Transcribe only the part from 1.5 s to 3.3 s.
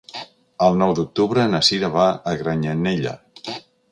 na Sira va a Granyanella.